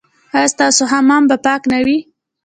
[0.35, 1.97] ایا ستاسو حمام به پاک نه وي؟